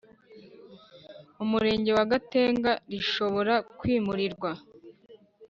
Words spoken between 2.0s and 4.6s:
Gatenga rishobora kwimurirwa